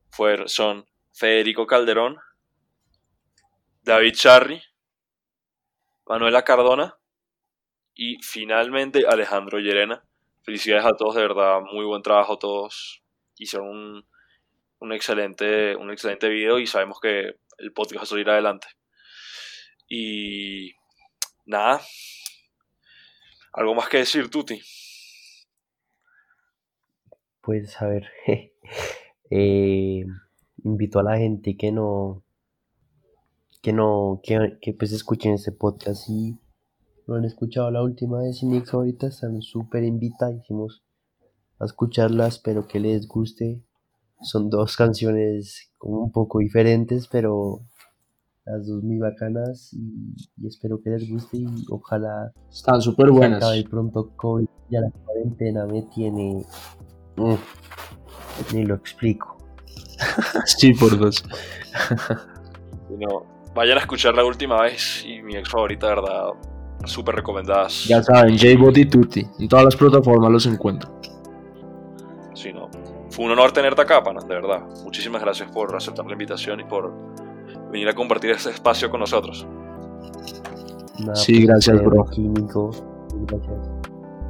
[0.09, 2.17] fueron, son Federico Calderón,
[3.83, 4.61] David Charri,
[6.05, 6.97] Manuela Cardona
[7.93, 10.03] y finalmente Alejandro Llerena.
[10.43, 13.03] Felicidades a todos, de verdad, muy buen trabajo todos.
[13.37, 14.05] Hicieron
[14.79, 18.67] un, excelente, un excelente video y sabemos que el podcast va a salir adelante.
[19.87, 20.73] Y
[21.45, 21.81] nada.
[23.53, 24.61] ¿Algo más que decir, Tuti?
[27.41, 28.11] Pues a ver,
[29.31, 30.05] eh,
[30.63, 32.23] invito a la gente que no,
[33.61, 36.37] que no, que, que pues escuchen este podcast y
[37.07, 40.83] lo han escuchado la última vez y Nix ahorita están súper invitadísimos
[41.59, 43.61] a escucharla, espero que les guste.
[44.21, 47.61] Son dos canciones como un poco diferentes, pero
[48.45, 53.37] las dos muy bacanas y, y espero que les guste y ojalá Están súper buenas.
[53.37, 54.47] acabe pronto COVID.
[54.69, 56.45] Ya la cuarentena me tiene...
[57.17, 57.35] mm,
[58.55, 59.37] ni lo explico.
[60.45, 61.23] Sí, por dos.
[62.89, 66.25] No, vayan a escuchar la última vez y mi ex favorita, de verdad,
[66.85, 67.85] súper recomendadas.
[67.85, 69.27] Ya saben, J-Bot y Tutti.
[69.39, 70.91] En todas las plataformas los encuentran.
[72.33, 72.69] Si no,
[73.09, 74.61] fue un honor tenerte acá, pana, de verdad.
[74.83, 76.91] Muchísimas gracias por aceptar la invitación y por
[77.71, 79.45] venir a compartir este espacio con nosotros.
[80.99, 82.05] Nada, Sí, pues, gracias, bro.
[82.17, 82.71] Nico.
[83.27, 83.59] Gracias.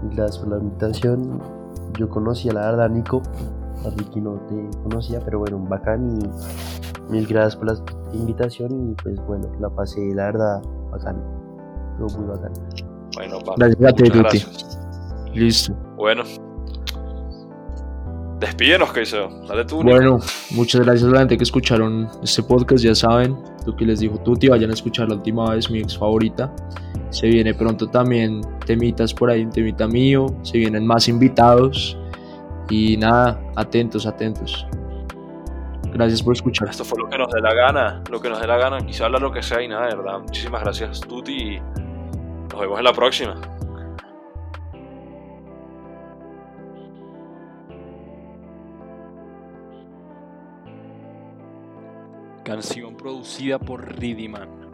[0.03, 1.41] Gracias por la invitación.
[1.97, 3.21] Yo conocía la verdad a Nico.
[3.85, 7.77] A Ricky no te conocía, pero bueno, bacán y mil gracias por la
[8.13, 10.61] invitación y pues bueno, la pasé la verdad
[10.91, 11.21] bacán.
[11.97, 12.53] Todo muy bacán.
[13.15, 14.19] Bueno, pana, Gracias a ti, muchas Tuti.
[14.19, 14.79] gracias.
[15.33, 15.73] Listo.
[15.97, 16.23] Bueno.
[18.39, 19.29] Despídenos, Keiseo.
[19.47, 19.83] Dale tú.
[19.83, 20.19] Bueno,
[20.51, 22.83] muchas gracias a la gente que escucharon este podcast.
[22.83, 25.97] Ya saben, lo que les dijo Tuti, vayan a escuchar la última vez, mi ex
[25.97, 26.51] favorita.
[27.11, 30.25] Se viene pronto también temitas por ahí, un temita mío.
[30.41, 31.97] Se vienen más invitados.
[32.71, 34.65] Y nada, atentos, atentos.
[35.91, 36.69] Gracias por escuchar.
[36.69, 38.01] Esto fue lo que nos dé la gana.
[38.09, 38.77] Lo que nos dé la gana.
[38.79, 40.19] Quizá hablar lo que sea y nada, de verdad.
[40.19, 41.55] Muchísimas gracias, Tuti.
[41.55, 41.59] Y
[42.49, 43.35] nos vemos en la próxima.
[52.45, 54.70] Canción producida por Ridiman.